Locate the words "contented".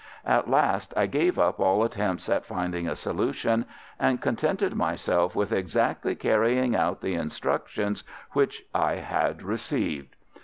4.19-4.73